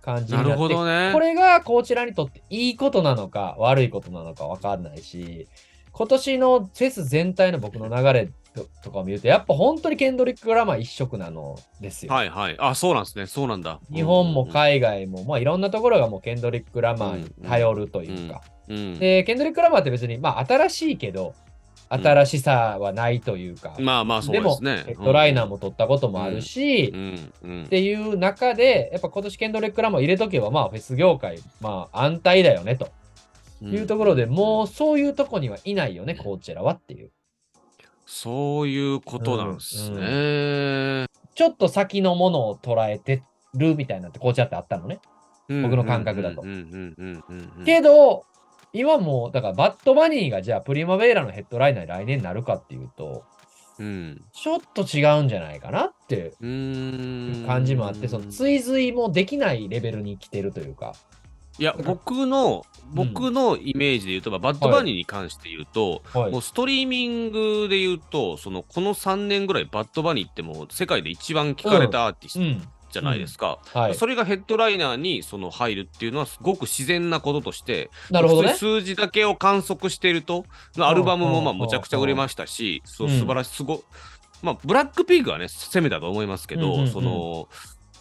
[0.01, 1.11] 感じになるなって、ほどね。
[1.13, 5.47] これがこちらにとっていいことなのか悪いことなのか分かんないし、
[5.91, 12.13] 今年のフェス全体の僕の流れととかを見ると、やっぱ本当にケンドリック・ラマー一色なのですよ。
[12.13, 12.55] はいはい。
[12.59, 13.27] あ、そうなんですね。
[13.27, 13.79] そうなんだ。
[13.93, 14.51] 日本もい。
[14.51, 18.41] 海外も、まあいろんなところがもうケンドリック・ラマーに頼るというか。
[18.67, 21.33] うん、で、ケンドリック・ラマーって別に、まあ新しいけど、
[21.89, 24.83] 新しさはないというか、まあまあそうでもですね。
[24.85, 32.91] ヘッドライナーも取ったこともあるし、うんうんっていう中で、やっぱ今年ケンドリック・ラマー入れとけば、まあフェス業界、まあ安泰だよねとうん
[33.61, 37.11] いうところで、もうそういうとこにはいないよね、コーチェラはっていう。
[38.05, 39.97] そういうことなんですね。
[39.97, 39.99] う
[41.05, 44.99] んちょっと先のものを捉えてるみたいなってコーチェラってあったのね。
[45.47, 48.25] 僕の感覚だとうんうんうんうんうんうんけど、
[48.73, 53.23] 今もう、だからバッドバニーがじゃあプリマベーラのヘッドライナーに来年になるかっていうと、
[53.79, 60.93] うんちょっと違うんじゃないかなってうーん感じもあって、その追随もできないレベルに来てるというか。
[61.57, 66.31] いや僕の僕のイメージで言うと、まあバッドバニーに関して言うと、はい。
[66.31, 72.67] もうストリーミングで言うとそのこの3年ぐらいバッドバニーってもう世界で一番聞かれたアーティストうん。
[72.91, 73.93] じゃないですか、はい。
[73.93, 78.55] それがヘッドライナーにその入るっていうのはすごく自然なこととしてなるほどね。
[78.55, 80.45] 数字だけを観測していると
[80.79, 83.83] アルバムもまあうんむちゃくちゃ売れましたし、そううん素晴らしいすご
[84.41, 86.87] まあブラックピークはね攻めたと思いますけど、うんうんうん。
[86.89, 87.47] その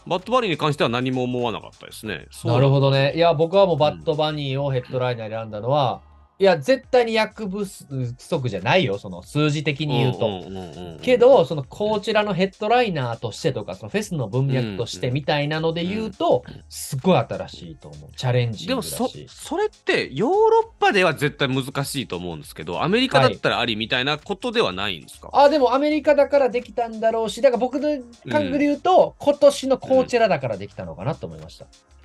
[0.09, 2.27] バットバニーに関しては何も思わなかったですね。
[2.45, 3.13] なるほどね。
[3.15, 6.01] いや、僕はもうバットバニーをヘッドライナーに選んだのは、
[6.41, 10.29] いや、絶対に役不足じゃないよ、その数字的に言うと。
[10.29, 10.57] んんうん
[10.93, 18.11] うんけど、そのこちらのヘッドライナーとしてとか、そのフェスの文脈としてみたいなので言うと、すっごい新しいと思う。
[18.17, 19.27] チャレンジでもそし。
[19.29, 27.89] それってヨーロッパでは絶対難しいと思うんですけどアメリカだったらありみたいなことではないんですか、あ、でもアメリカだからできたんだろうし、だから僕の
[28.31, 31.67] 感覚で言うと、今年のコーチェラだからできたのかなと思いました。
[31.67, 31.98] 今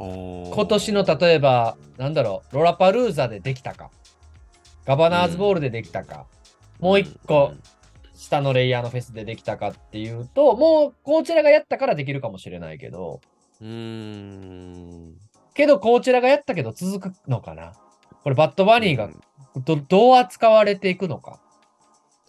[0.00, 3.90] 今年の例えば、なんだろう、ロラパルーザでできたか、
[4.86, 6.26] ガバナーズボールでできたか、
[6.78, 7.52] もう一個、
[8.14, 13.20] 下のレイヤーのフェスでできたかっていうと、もうコーチェラがやったからできるかもしれないけど、
[13.60, 15.14] うーん。
[15.52, 17.74] けどコーチェラがやったけど続くのかな。
[18.22, 19.10] これバッドバニーが
[19.56, 21.40] どどう扱われていくのか。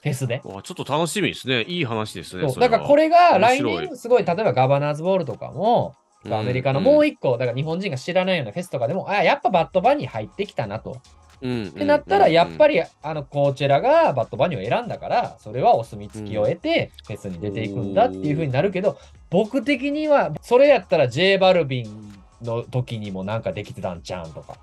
[0.01, 0.41] フェスで。
[0.43, 1.62] わちょっと楽しみですね。
[1.63, 10.97] いい話ですねだからこれが来年すごい、例えばガバナーズボールとかも、うんアメリカのもう一個、だから日本人が知らないようなフェスとかでも、あやっぱバッドバニー入ってきたなと。
[11.41, 18.97] うんってなったら、やっぱりりあのコーチェラがバッドバニーを選んだから、それはお墨付きを得て、フェスに出ていくんだっていう風になるけど、
[19.31, 24.57] 僕的には、それやったら J バルビンの時にもなんかできてたんちゃうんとか。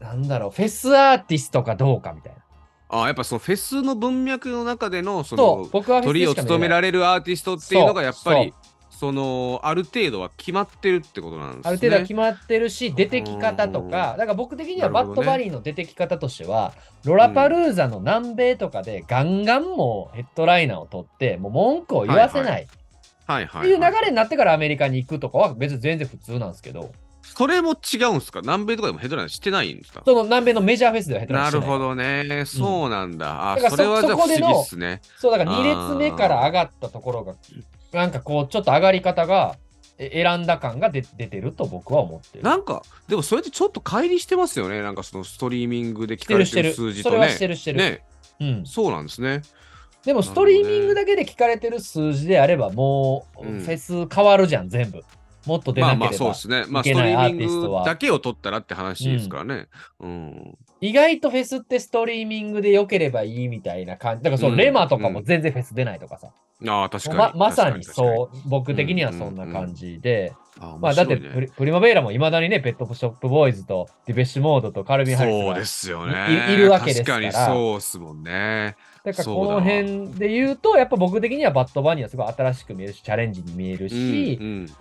[0.00, 2.38] なんだろう、フェスアーティストかどうかみたいな。
[2.92, 8.52] あやっぱそのフェスの文脈の中でのその、僕はフェス鳥を務められるアーティストっていうのがやっぱり
[9.00, 11.68] そそのある程度は決まってるってことなんですね。
[11.68, 22.68] ある程度は決まってるし、出てき方とか、だから僕的にはバッドバニーの出てき方としては、ロラパルーザの南米とかでガンガンもうヘッドライナーを取って、もう文句を言わせない
[23.26, 26.92] はいはい、っていう流れになってからアメリカに行くとかは別に全然普通なんですけど、
[27.36, 28.40] それも違うんですか？
[28.42, 30.02] 南米とかでもヘッドライナーしてないんですか？
[30.04, 32.44] その南米のメジャーフェスではヘッドライナーしてないなるほどね。
[32.44, 33.52] そうなんだ。
[33.52, 35.00] あ、だからそそれはじゃあ不思議っすね。
[35.18, 37.34] そうだから2列目から上がったところが、
[37.92, 39.56] なんかこう、ちょっと上がり方が
[39.98, 42.44] え選んだ感が出出てると僕は思ってる。
[42.44, 44.80] なんか、でもそれってちょっと乖離してますよね。
[44.82, 46.26] なんかそのストリーミングで聞。
[46.26, 47.38] かれてる数字とねそれはし。
[47.38, 47.78] てるしてる。
[47.78, 48.02] ね、
[48.40, 49.42] うん、そうなんですね。
[50.04, 55.04] でもストリーミングだけで聞かれてる数字であれば、もううんフェス変わるじゃん、全部。
[55.50, 56.34] もっと出まあまあなければ。
[56.34, 56.72] そうですね。
[56.72, 59.66] まあいけないストリーミアーティストはングだけを取ったらって話ですからね。
[59.98, 60.58] うん。
[60.80, 64.22] 意外とフェスってストリーミングで良ければいいみたいな感じ。
[64.24, 66.30] だからそのうんレマとかも全然フェス出ないとかさ。
[66.66, 67.16] ああ、確かに。
[67.16, 70.32] ままさにそう、僕的にはそんな感じで。
[70.54, 70.72] 確かに。
[70.72, 76.48] あまあだってプリプリマベーラもいまだにね、ペットショップボーイズとディベッシュモードとカルビン・ハリスがそうですよね。
[76.50, 78.76] いいるわけですから確かにそうっすもんね。
[79.04, 84.38] だからこの辺で言うと、やっぱ僕的にはバッドバニーはすごい新しく見えるし、チャレンジに見えるし、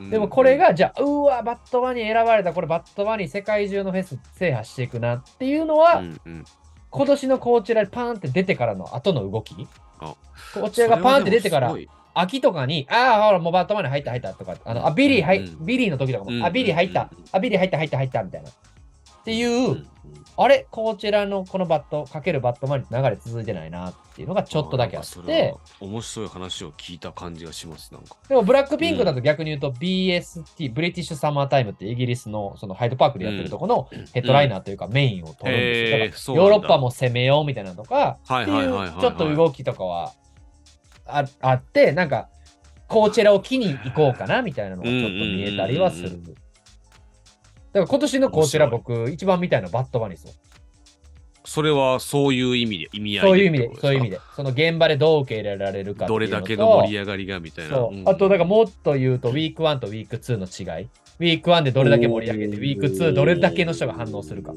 [0.09, 6.45] でもこれ、が、じゃあ、うわ、バッドバニー選ばれた、これバッドバニー世界中のフェス制覇していくなっていうのは、うんうん。
[6.89, 9.67] 今年のコーチェラでパーンって出てからの後の動き。
[9.99, 10.15] あ
[10.53, 11.75] コーチェラがパーンって出てから
[12.13, 17.09] 秋とかに、ああ、ほら、もうバッドバニー入った入ったとか、あのあビリー入、うんビリーの時とかも、うんあ、ビリー入った。
[17.11, 18.49] うん、あ、ビリー入った入った入ったみたいな。
[18.49, 18.53] っ
[19.23, 19.85] ていう、
[20.41, 27.93] あれ、こちらのこのバット、かけるバットマネーの流れ続いてないなっていうのがちょっとだけあって面白い話を聞いた感じがします。
[27.93, 28.15] なんか。
[28.29, 36.37] でもブラックピンクだと逆に言うと BST、ブリティッシュサマータイムってイギリスのそのハイドパークでやってるとこのヘッドライナーというかメインを取るんですよ。
[36.37, 40.13] ヨーロッパも攻めようみたいなのとか、ちょっと動きとかは
[41.05, 42.29] ああって、なんか、
[42.87, 46.09] コーチェラを機に行こうかなみたいなのがちょっと見えたりはする。
[46.09, 46.35] うんうん
[47.71, 50.31] だから今年のコーチェラ面僕一番見たいのはバットバニスよ。
[51.45, 54.19] それはそういう意味で、意味合いそういう意味でそういう意味で。
[54.35, 57.75] その現場でどう受け入れられるかどれだけの盛り上がりがみたいな。
[57.75, 60.85] そう、んあと、だからもっと言うと、ウィーク1とウィーク2の違い。
[61.19, 64.51] ウィーク1でどれだけ盛り上げて、ウィーク2どれだけの人が反応するか。
[64.51, 64.55] お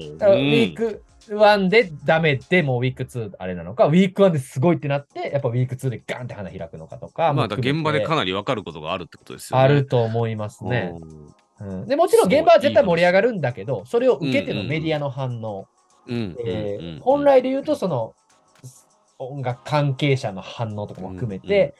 [0.00, 7.32] ーだからウうんィーク1でダメでもうウィーク2あれなのか、ウィーク1ですごいってなって、やっぱウィーク2でガンって花開くのかとか。
[7.32, 9.64] まあ、現場でかななり分かることがあるってことですよね。
[9.64, 10.94] あると思いますね。
[11.00, 15.66] うんうん、でもちろん現場は絶対盛り上がるんだけど、それを受けてのメディアの反応。
[17.00, 18.14] 本来で言うと、その
[19.18, 21.74] 音楽関係者の反応とかも含めて、、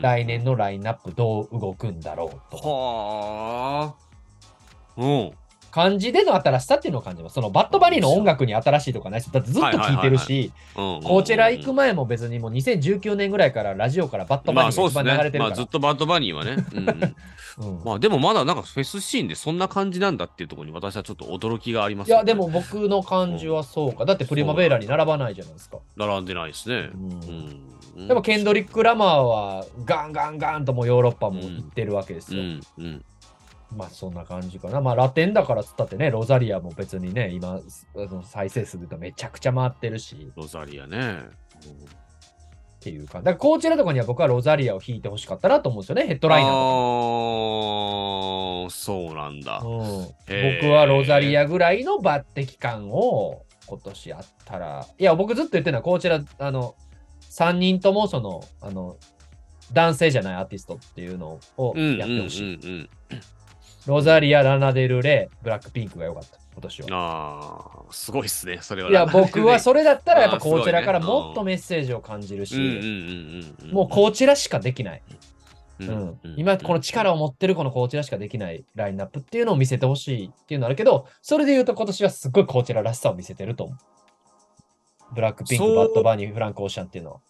[0.00, 2.68] 来年のラインナップどう動くんだろうとか。
[2.68, 3.94] はあ。
[4.96, 5.32] うん。
[5.76, 7.34] 感じでの新しさっていうのを感じます。
[7.34, 15.18] そのバッドバニーの音楽に新しいとかないし、だってずっと聴いてるし、ココーチェラ行く前も別にもう2019年ぐらいからラジオからバッドバニーが流れね。
[15.18, 15.56] まあてるから。
[15.56, 16.56] ずっとバッドバニーはね。
[16.72, 24.04] うん うんうんまあでもまだなんかフェスシーンでそんな感じなんだっていうところに私はちょっと驚きがありますよねいや、でも僕の感じはそうか。
[24.04, 25.78] だってプリマベーラに並ばないじゃないですか。
[25.96, 26.90] 並んでないですね。
[26.94, 32.42] うんうんでもケンドリック・ラマーはガンガンガンともうヨーロッパも行ってるわけですよ。
[32.42, 33.04] うんうん
[33.74, 34.80] まあそんな感じかな。
[34.80, 37.60] まあラテンだからつったってね、ロザリアも別にね、今、
[38.24, 41.24] 再生数とめちゃくちゃ回ってるしロザリアね。
[42.76, 43.18] っていうか。
[43.18, 46.52] だからコーチェラとかには僕はロザリアを弾いてほしかったなと思うんですよね、ヘッドライナー。
[46.52, 46.54] あ
[48.68, 49.58] あ、そうなんだ。
[49.58, 50.06] うん
[50.60, 56.76] 僕はロザリアぐらいの抜擢感を今年あったら、いや、僕ずっと言ってるのは、こちら、あの、
[57.22, 58.96] 3人ともその、あの、
[59.72, 62.88] 男性じゃないアーティストっていうのをうんうんうんやってほしい。
[63.86, 63.94] うん。
[63.94, 66.88] ロザリア、ラナデルレ、ブラックピンクが良かった、今年は。
[66.92, 68.90] ああ、すごいっすね、それは。
[68.90, 72.56] いや、僕はそれだったら やっぱこちらからもっとメッセージを感じるし。
[73.72, 75.02] もうこちらしかできない。
[75.78, 83.78] うんうん今この力を持ってるこのこちらしかできないラインナップっていうのを見せてほしいっていうのあるけど、それで言うと今年はすっごいこちららしさを見せてると思う。
[85.14, 87.20] ブラックピンク、バッドバニー、フランク・オーシャンっていうのは。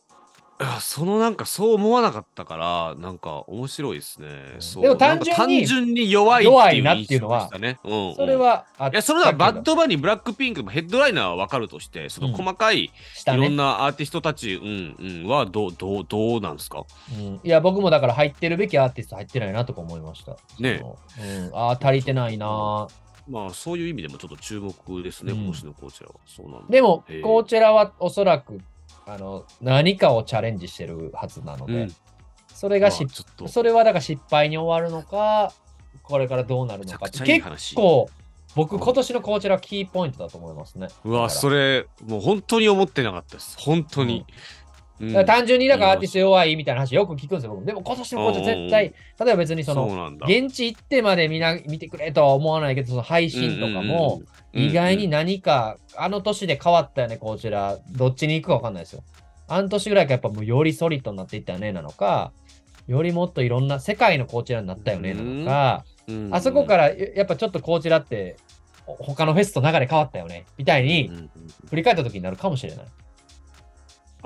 [0.59, 4.29] あそのなんかそう思わなかったから、なんか面白いですね。
[4.61, 4.83] そう。
[4.85, 7.51] でも単純に単純に弱い弱いなっていうのは。
[7.53, 7.65] うん
[8.09, 8.15] うん。
[8.15, 12.91] それはいや、それはバッドバニー、ブラックピンク、ヘッドライナーは分かるとして、その細かいい
[13.27, 16.85] ろんなアーティストたち、うんうん、はどう、どう、どうなんですか？
[17.13, 17.41] うん。
[17.45, 20.37] いや、僕もだから入ってるべきアーティスト入ってないなとか思いました。
[20.59, 20.83] ね。
[21.21, 22.89] うん、ああ、足りてないな
[23.29, 25.39] まあ、そういう意味でもちょっと注目ですね、うん。
[25.41, 26.13] 今年のコーチは。
[26.25, 26.67] そうなんだ。
[26.71, 28.59] でもへえ、こちらはおそらく
[29.07, 31.95] あの何かをチャレンジしてるはずなので、うん
[32.57, 35.53] それが失まあちょっと、それはだから失敗に終わるのか、
[36.03, 38.09] これからどうなるのか結話構、
[38.55, 40.89] 僕、うん今年のこちらはキーポイントだと思いますね。
[41.05, 43.59] うわ、それ、もう本当に思ってなかったです。
[43.59, 44.21] 本当に。
[44.21, 44.66] うん
[45.01, 47.61] だから単純になんかアーティスト弱いみたいな話よく聞くんですよ。
[47.65, 50.13] でも今年の絶対、例えば別にその。
[50.27, 57.79] 現地行ってまでみんな見てくれとは思わないけど、その配信とかも、意外に何か、あの年で変わったよね、こちら。
[57.91, 59.03] どっちに行くか分かんないですよ。
[59.49, 62.33] あの年ぐらいかやっぱもうよりソリッドになっていったよね、なのか、
[62.89, 68.37] よりもっといろんな世界のこちらになったよね、なのか、うんあそこからややっぱちょっとこちらって
[68.85, 71.31] ほ他のフェスと流れ変わったよねみたいうんにうんうん
[71.69, 72.87] 振り返った時になるかもしれない。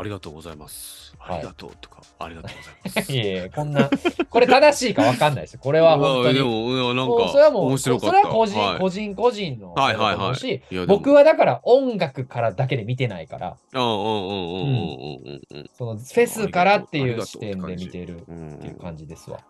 [0.00, 1.14] ありがとうございます。
[1.18, 3.12] はいありがとうとか、ありがとうございます。
[3.12, 3.90] いやいや、こんな、
[4.30, 5.60] これ正しいか分かんないですよ。
[5.62, 6.38] これは本当に。
[6.38, 8.16] でも、なんか、それはもう、面白かった。
[8.16, 14.80] それは個人、はい個人個人のはいはいはい僕はだから音楽からだけで見てないから、うんうんうんうんうん
[15.26, 18.54] うんうんそのフェスからっていう視点で見てるうん。
[18.54, 19.40] っていう感じですわ。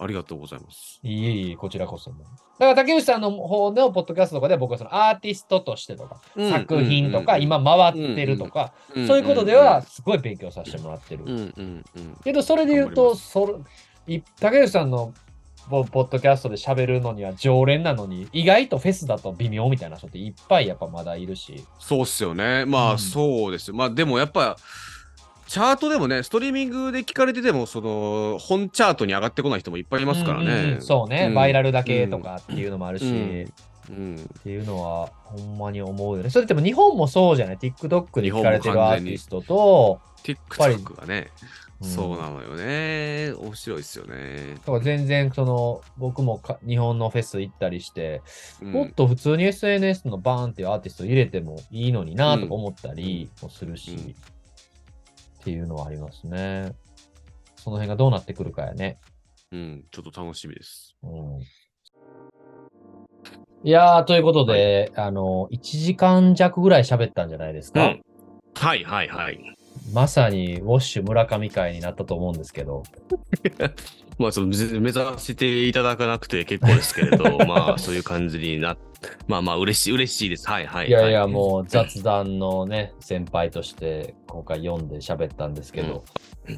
[0.00, 1.00] ありがとうございます。
[1.02, 2.18] いえいえ、こちらこそも。
[2.18, 8.72] だから竹内さんの方のポッドキャストとかで僕はそのアーティストとしてとか、作品とか、今回ってるとか、
[9.06, 11.24] そういうことでは、すごい勉強させてもらってる。
[11.24, 12.16] うんうんうん。
[12.22, 13.60] けど、それで言うと、そ
[14.40, 15.12] 竹内さんの
[15.68, 21.64] ポポッドキャストで喋るのには常連なのに、意外とフェスだと微妙みたいな人っていっぱいやっぱまだいるし。
[21.78, 22.64] そうっすよね。
[22.64, 23.76] まあ、うんそうですよ。
[23.76, 24.56] まあ、でもやっぱ、
[25.48, 30.82] チャートでもね、ストリーミングで聞かれてても、その、本チャートに上がってこない人もいっぱいいますからうんうんねうん。
[30.82, 33.52] そうね、うんバイラルだけとかっていうのもあるし、うん
[33.88, 34.16] うん。
[34.16, 36.28] っていうのはほんまに思うよね。
[36.28, 41.30] それでも日本もそうじゃない ?TikTok で聞かれてるアーティストと、TikTok がね、
[41.80, 43.32] うんそうなのよね。
[43.38, 44.54] 面白いですよね。
[44.54, 48.20] だから全然その僕もか日本のフェス行ったりして、
[48.60, 54.14] うんもっと普通に SNS のバーンっていうアーティスト入れてもいいのになとか思ったりもするし、うん
[55.40, 56.72] っていうのはありますね。
[57.56, 58.98] その辺がどうなってくるかやね。
[59.52, 60.94] うん、ちょっと楽しみです。
[61.02, 61.40] うん、
[63.64, 67.84] いやー、ということで、あの、1時間弱ぐらい喋ったんじゃないですか。
[67.84, 68.02] うん
[68.58, 69.38] はいはいはい。
[69.92, 72.82] まさにウォッシュ村上会になったと思うんですけど。
[74.18, 74.80] まあ、その目指
[75.18, 78.78] していただかなくて結構ですけれど、 まあ、そういう感じになっ
[79.26, 80.48] まあまあ、嬉しい、嬉しいです。
[80.48, 80.88] はいはい。
[80.88, 80.90] い。
[80.90, 86.04] やいや、はもう雑談のね、先輩として今回読んで喋ったんですけど、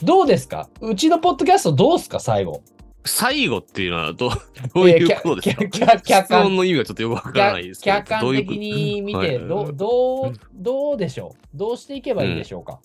[0.02, 0.68] どうですか？
[0.80, 2.20] うちのポッドキャストどうすか？
[2.20, 2.62] 最後。
[3.04, 4.30] 最後っていうのはどう
[4.74, 5.64] どういうことですか？
[5.64, 7.96] 客客客質問の意味がちょっとよくわからないですけど。
[7.96, 11.56] 客観的に見て、どどうどう、どうでしょう？
[11.56, 12.80] どうしていけばいいでしょうか、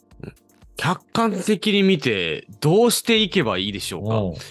[0.77, 4.41] 客観的に見て、どうしていけばいいでしょうか？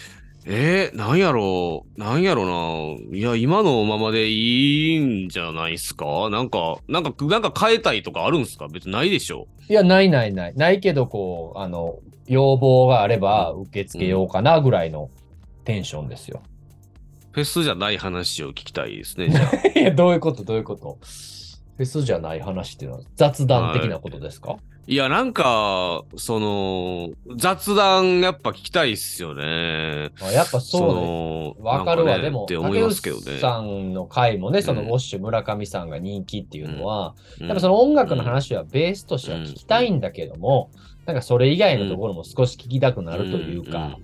[0.47, 3.17] うんえー、なんやろう、なんやろな。
[3.17, 6.29] いや、今のままでいいんじゃないですか？
[6.31, 8.69] なんか、なんか、なんか変えたいとかあるんですか？
[8.69, 10.55] 別にないでしょいや、ないないない。
[10.55, 15.11] ないけど、こう、あの、要望があれば受け付けようかなぐらいの
[15.65, 16.43] テンションですよ。
[17.33, 19.79] フェスじゃない話を聞きたいですね、 じゃあ。
[19.79, 20.45] いや、どういうこと？
[20.45, 20.99] どういうこと？
[21.77, 30.11] フェスじゃない話っていうのは雑談的なことですか、いや、なんか、その、雑談やっぱ聞きたいっすよね。
[30.21, 31.57] あやっぱそうね。
[31.59, 33.23] のわかるわ、ねでも、って思いますけどね。
[33.25, 34.89] 竹内さんの回もね、そのうん。
[34.89, 37.47] ウォッシュ村上さんが人気っていうのは、うん。
[37.47, 40.71] やっぱその音楽の話はベースとしては聞きたいんだけども、
[41.07, 43.99] なんかそれ以外のところも少し聞きたくなるというか、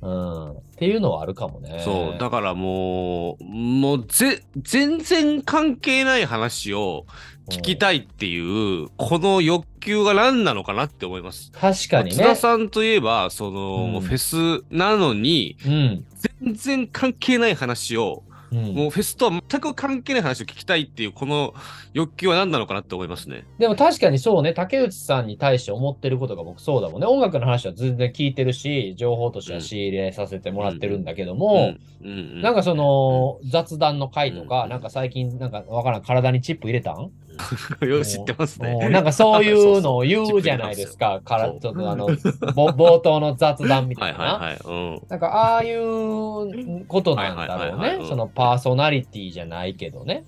[0.00, 1.80] うん、っていうのはあるかもね。
[1.84, 7.04] そう、だからもう、もうぜ、全然関係ない話を
[7.48, 11.50] 聞きたいっていう、この欲求が何なのかなって思います。
[11.52, 12.36] 確かにね津田。
[12.36, 16.04] さんといえば、その、うんフェスなのに、うん。
[16.42, 21.54] 全然関係ない話を、うん、もうフェスとは全く関係ない話を聞きたいっていう、この
[21.92, 23.44] 欲求は何なのかなって思いますね。
[23.58, 27.06] でも確かにそうね、竹内さんに対して思ってることが僕そうだもんね。
[27.06, 32.18] 音楽の話は全然聞いてるし、情報としては仕入れさせてもらってるんだけども、うん、うん。
[32.18, 32.42] うん。
[32.42, 34.70] なんかその、雑談の回とか、うん。
[34.70, 37.10] なんか最近、なんかわからん、体にチップ入れたん？
[37.86, 38.88] よく知ってますね。
[38.90, 41.20] なんかそういうのを言うじゃないですか。
[41.24, 42.06] からちょっとあの、
[42.54, 44.24] ぼ 冒頭の雑談みたはいいな。
[44.24, 44.58] はいはい。
[44.64, 45.02] うん。
[45.08, 47.98] なんかああいうことなんだろうね。
[48.08, 50.22] そのパーソナリティじゃないけどね。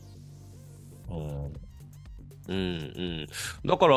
[1.09, 1.53] うん。
[2.49, 3.27] うんうん。
[3.65, 3.97] だから、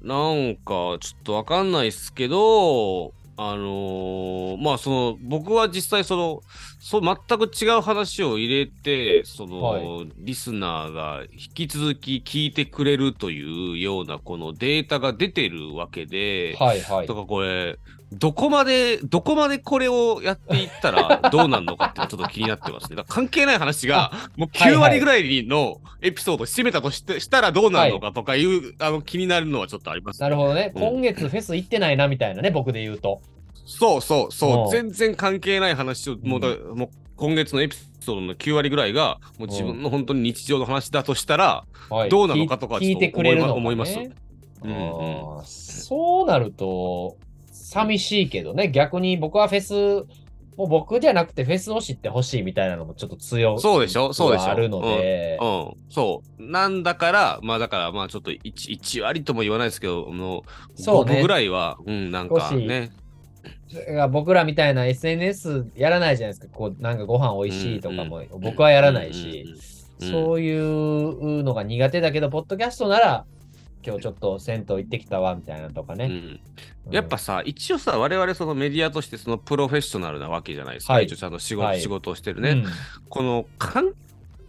[0.00, 6.40] なんか、ちょっとわかんないっすけど、あのーまあ、その、僕は実際、その、
[6.86, 17.20] そう、全く違う話を入れて、その、はリスナーが引き続き聞いてくれるというような、このデータが出てるわけで、はいはいだか。
[17.20, 17.78] らこれ、
[18.12, 23.02] どこまで、どこまでこれをやっていったらどうなるのかってちょっと気になってますね。
[23.08, 30.20] 関係ない話が、もう9はいはい割ぐらいのエピソードを占めたとしてしたらどうなるのかとかいう、あの気になるのはちょっとあります。
[30.20, 30.70] なるほどね。
[30.74, 33.22] うん今月フェス行ってないなみたいなね、僕で言うと。
[33.64, 34.64] そうそうそう。
[34.64, 34.68] う。
[34.68, 34.70] ん。
[34.70, 42.08] 全然関係ない話を、もうだもう今月のエピソードの9割ぐらいが、もう自分の本当に日常の話だとしたら、はい。
[42.08, 45.44] どうなのかとか聞い聞いてくれるのか、ね、思いますうんうんうん。
[45.44, 47.16] そうなると、
[47.50, 50.06] 寂しいけどね、逆に僕はフェス、
[50.56, 54.12] もう僕じゃなくてフェスを知ってほしいみたいなのもちょっと強そうでしょ？
[54.12, 54.44] そうでしょ？
[54.44, 56.42] あるので、うん、そう。
[56.42, 60.44] なんだから、まあだから、まあちょっと 1, 1割とも言わないですけど、あの
[60.76, 61.16] そうね。
[61.18, 63.03] 5ぐらいは、うん、なんかね、が
[64.10, 66.52] 僕らみたいな SNS やらないじゃないですか。
[66.52, 73.24] こうなんかご飯美味しいとかも、僕はやらないし、うんそういうのが苦手だけど、ポッドキャストなら、
[73.86, 76.06] 今日ちょっと銭湯行ってきたわみたいなとかね。
[76.06, 76.40] うん。
[76.86, 76.94] うん。
[76.94, 80.94] やっぱさ、一応さ、我々そのメディアとしてそのプロフェッショナルなわけじゃないですか。
[80.94, 81.04] はい。
[81.04, 81.80] 一応ちゃんと仕事,、はい。
[81.80, 82.64] 仕事をしてるね、うん。
[83.08, 83.94] この関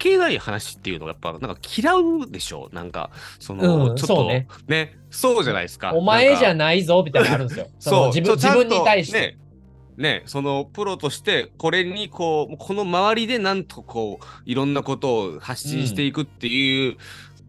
[0.05, 5.93] 係ない話っていうのがやっぱなんか嫌うでしょなんか、その、うんちょっとねねそうじゃないですか。
[5.93, 7.67] お前じゃないぞみたいなのあるんですよ。
[7.79, 9.19] そう自分自分に対して。
[9.19, 9.37] ね
[9.97, 16.97] ね、そのプロとしてこれにこうこの周りでなんとこういろんなことを発信していくっていう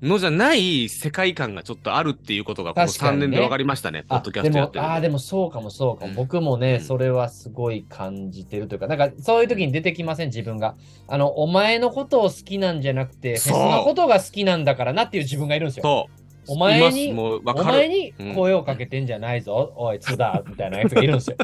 [0.02, 3.26] のじゃない世界観がちょっとあるっていうことがこの3確かにね。
[3.28, 6.16] 年で分かりましたね、ポッあドキャでもストやってるあーでもそうかもそうかも、うん。
[6.16, 6.80] 僕もね、うん。
[6.80, 10.76] それはすごい感じてるというか、なんかそういう時に出てきません、自分が。
[11.08, 15.82] あの、お前のことを好きなんじゃなくて、フェのことが好きなんだからなっていう自分がいるんですよ。
[15.82, 16.26] そう。
[16.48, 21.36] お前にお前に声をかけてんじゃないぞ、おい、津田 みたいなやつがいるんですよ。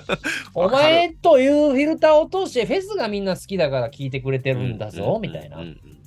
[0.55, 5.59] お前というフィルターを通して、フェスがみんな好きだから聞いてくれてるんだぞ、みたいな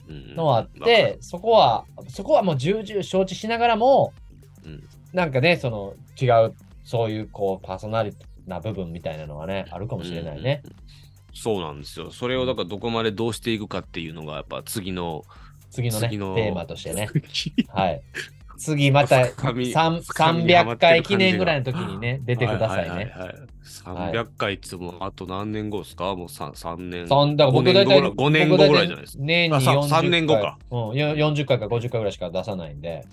[0.07, 4.13] のはあって、そこは、そこはもう重々承知しながらも、
[4.65, 4.83] うん
[5.13, 6.53] なんかね、その違う、
[6.83, 10.61] そういうこう、パーソナリティな部分みたいなのはね、あるかもしれないね。
[10.63, 10.85] うんうんうん
[11.35, 15.25] そうなんですよそれをだからどこまでどうしていくかっていうのがやっぱ次の
[15.69, 17.09] 次のね、次のテーマとしてね。
[17.67, 18.01] はい。
[18.57, 22.89] 次また深み3深みにはま300ってる感じが回記念ぐらいの時にね、出てくださいね。
[22.89, 23.35] はははいはい
[23.65, 26.15] 300回っつもあと何年後ですか？
[26.15, 27.07] もう 3, 3年。
[27.07, 29.23] そんだから僕5大体年後ぐらい5年後ぐらいじゃないですか。
[29.23, 30.01] 年にあさ40回。
[30.01, 30.57] 3年後か。
[30.71, 33.05] うん、よ40回か50回ぐらいしか出さないんで、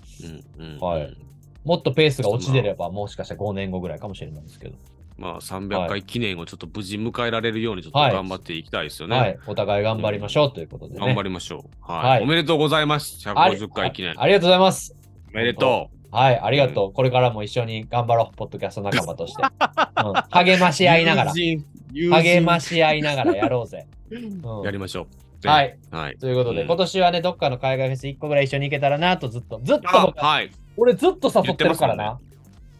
[0.57, 1.17] うんうんはいうん
[1.65, 4.75] もっとペースが落ちてれば、もしかしたら5年後ぐらいかもしれないですけど。
[5.17, 9.17] まあ300回記念をちょっと無事迎えられるようにちょっとはい頑張っていきたいですよね。
[9.17, 9.39] はい。
[9.47, 10.99] お互い頑張りましょうということでね。
[10.99, 11.91] 頑張りましょう。
[11.91, 12.09] はい。
[12.09, 13.17] はいおめでとうございます。
[13.29, 14.11] あり150回記念。
[14.11, 14.93] あありがとうございます。
[15.33, 16.93] おめでとはい、ありがとう。
[16.93, 19.41] これからも一緒に頑張ろう、ポッドキャスト仲間として。
[20.05, 20.73] うん励まう。
[20.73, 23.87] し合いながら、励まし合いながらやろうぜ。
[24.11, 24.15] う
[24.61, 25.07] んやりましょ
[25.43, 25.47] う。
[25.47, 25.75] はい。
[25.89, 26.17] はい。
[26.17, 30.51] ということで、うん今年はね、どっかの海外フェス1個ぐらい一緒に行けたらなとずっと、ずっとはい。
[30.77, 32.19] 俺ずっと誘ってるからな。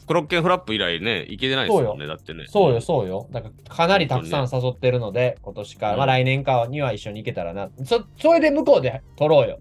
[0.05, 2.05] クロッケンフラップ以来ね、行けてないですもんね。
[2.05, 2.45] だってね。
[2.47, 3.27] そうよ、そうよ。
[3.31, 7.69] だからかなりたくさん誘ってるので、今年か、うんまあ来年かには一緒に行けたらな。
[7.83, 9.59] そそれで向こうで撮ろうよ。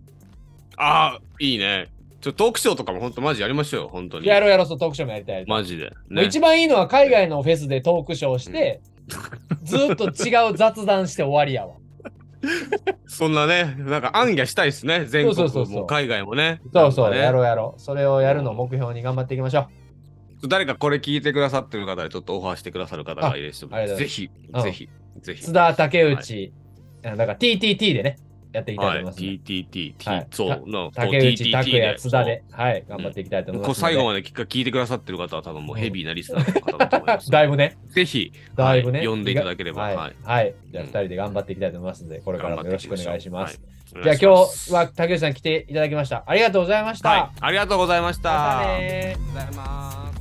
[0.77, 1.89] ああ、いいね。
[2.23, 4.27] ちょトークショーとかも本当マジやりましょうよ、本当に。
[4.27, 5.45] やろうやろう、そうトークショーもやりたい。
[5.47, 5.91] マジで。
[6.09, 8.81] もう一番いいのは海外のフェスでトークショーして、
[9.65, 11.75] ずっと違う雑談して終わりやわ。
[13.07, 15.05] そんなね、なんか暗夜したいですね。
[15.07, 16.61] 全国も海外もね。
[16.73, 17.81] そうそう、なんかねやろうやろう。
[17.81, 19.69] それをやるのを目標に頑張っていきましょ
[20.43, 20.49] う。
[20.49, 24.89] 誰かこれ聞いてくださってる方でちょっとオファーしてくださる方がいらっしゃあありがとうございますぜひ、うんぜひ、
[25.21, 25.43] ぜひ。
[25.43, 26.53] 津田竹内、
[27.05, 28.17] あだから TTT でね、
[28.53, 29.29] やっていきたいとはい、思いますんで。
[29.29, 33.81] TTT、はいそう、の竹内、拓也、津田で、はい、頑張っていきたいと思います。
[33.81, 37.31] 最後まで聞いてくださってる方は多分もうヘビーなリスナーの方だと思います。
[37.33, 38.99] だいぶね、ぜひ、だいぶね。
[38.99, 39.83] はい読んでいただければ。
[39.83, 39.97] はい。
[39.97, 40.15] はい。
[40.23, 40.55] はい。
[40.71, 43.61] じゃあ、うん二人で頑張っていきたいと思いますので、これからもよろしくお願いします。
[43.95, 44.05] はい。
[44.05, 46.25] じゃあ、今日は竹内さん来ていただきました。
[46.27, 47.09] ありがとうございました。
[47.09, 48.61] はい、ありがとうございました。
[48.61, 50.12] ありがとうございます。